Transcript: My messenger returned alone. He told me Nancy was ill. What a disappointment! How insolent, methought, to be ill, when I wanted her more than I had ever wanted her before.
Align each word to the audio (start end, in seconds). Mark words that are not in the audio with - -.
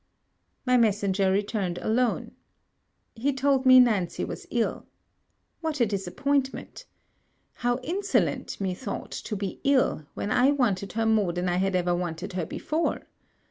My 0.65 0.77
messenger 0.77 1.29
returned 1.31 1.77
alone. 1.77 2.31
He 3.13 3.31
told 3.33 3.67
me 3.67 3.79
Nancy 3.79 4.25
was 4.25 4.47
ill. 4.49 4.87
What 5.59 5.79
a 5.79 5.85
disappointment! 5.85 6.85
How 7.53 7.77
insolent, 7.83 8.59
methought, 8.59 9.11
to 9.11 9.35
be 9.35 9.61
ill, 9.63 10.07
when 10.15 10.31
I 10.31 10.53
wanted 10.53 10.93
her 10.93 11.05
more 11.05 11.33
than 11.33 11.47
I 11.47 11.57
had 11.57 11.75
ever 11.75 11.93
wanted 11.93 12.33
her 12.33 12.47
before. 12.47 13.05